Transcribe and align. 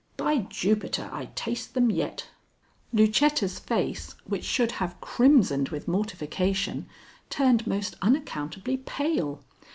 By 0.17 0.39
Jupiter, 0.49 1.11
I 1.13 1.29
taste 1.35 1.75
them 1.75 1.91
yet!" 1.91 2.27
Lucetta's 2.91 3.59
face, 3.59 4.15
which 4.25 4.43
should 4.43 4.71
have 4.71 4.99
crimsoned 4.99 5.69
with 5.69 5.87
mortification, 5.87 6.87
turned 7.29 7.67
most 7.67 7.95
unaccountably 8.01 8.77
pale. 8.77 9.43